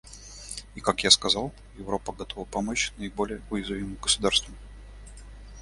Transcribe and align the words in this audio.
И, 0.75 0.81
как 0.81 1.03
я 1.03 1.11
сказал, 1.11 1.53
Европа 1.77 2.11
готова 2.11 2.45
помочь 2.45 2.91
наиболее 2.97 3.39
уязвимым 3.51 3.97
государствам. 4.01 4.55